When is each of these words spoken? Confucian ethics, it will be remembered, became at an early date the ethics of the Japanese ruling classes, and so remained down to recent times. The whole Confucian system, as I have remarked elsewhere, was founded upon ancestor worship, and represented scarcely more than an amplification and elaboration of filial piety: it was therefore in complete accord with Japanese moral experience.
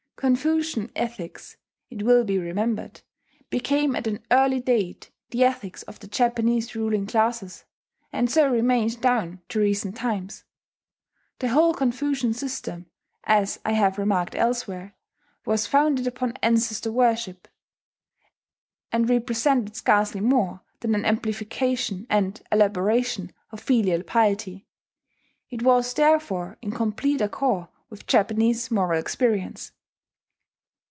Confucian 0.23 0.91
ethics, 0.95 1.57
it 1.89 2.03
will 2.03 2.23
be 2.23 2.37
remembered, 2.37 3.01
became 3.49 3.95
at 3.95 4.05
an 4.05 4.19
early 4.29 4.59
date 4.59 5.09
the 5.31 5.43
ethics 5.43 5.81
of 5.81 5.97
the 5.99 6.05
Japanese 6.05 6.75
ruling 6.75 7.07
classes, 7.07 7.65
and 8.13 8.29
so 8.29 8.47
remained 8.47 9.01
down 9.01 9.41
to 9.49 9.57
recent 9.59 9.95
times. 9.95 10.43
The 11.39 11.47
whole 11.49 11.73
Confucian 11.73 12.35
system, 12.35 12.85
as 13.23 13.59
I 13.65 13.71
have 13.71 13.97
remarked 13.97 14.35
elsewhere, 14.35 14.93
was 15.43 15.65
founded 15.65 16.05
upon 16.05 16.37
ancestor 16.43 16.91
worship, 16.91 17.47
and 18.91 19.09
represented 19.09 19.75
scarcely 19.75 20.21
more 20.21 20.61
than 20.81 20.93
an 20.93 21.03
amplification 21.03 22.05
and 22.11 22.39
elaboration 22.51 23.33
of 23.49 23.59
filial 23.59 24.03
piety: 24.03 24.67
it 25.49 25.63
was 25.63 25.95
therefore 25.95 26.59
in 26.61 26.69
complete 26.69 27.21
accord 27.21 27.69
with 27.89 28.05
Japanese 28.05 28.69
moral 28.69 28.99
experience. 28.99 29.71